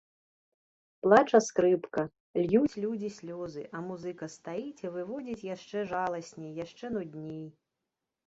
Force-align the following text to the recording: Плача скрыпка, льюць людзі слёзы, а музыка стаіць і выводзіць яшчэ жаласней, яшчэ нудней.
Плача 1.07 1.39
скрыпка, 1.47 2.03
льюць 2.45 2.79
людзі 2.85 3.09
слёзы, 3.17 3.63
а 3.77 3.83
музыка 3.89 4.25
стаіць 4.37 4.83
і 4.87 4.91
выводзіць 4.95 5.47
яшчэ 5.55 5.83
жаласней, 5.91 6.51
яшчэ 6.65 6.85
нудней. 6.97 7.45